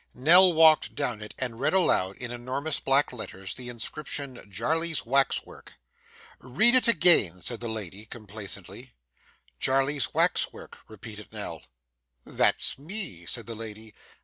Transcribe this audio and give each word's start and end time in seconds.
Nell 0.15 0.51
walked 0.53 0.95
down 0.95 1.21
it, 1.21 1.35
and 1.37 1.59
read 1.59 1.73
aloud, 1.73 2.17
in 2.17 2.31
enormous 2.31 2.79
black 2.79 3.13
letters, 3.13 3.53
the 3.53 3.69
inscription, 3.69 4.43
'JARLEY'S 4.49 5.05
WAX 5.05 5.45
WORK.' 5.45 5.73
'Read 6.39 6.73
it 6.73 6.87
again,' 6.87 7.43
said 7.43 7.59
the 7.59 7.67
lady, 7.69 8.07
complacently. 8.07 8.95
'Jarley's 9.59 10.11
Wax 10.11 10.51
Work,' 10.51 10.79
repeated 10.89 11.31
Nell. 11.31 11.61
'That's 12.25 12.79
me,' 12.79 13.27
said 13.27 13.45
the 13.45 13.53
lady. 13.53 13.93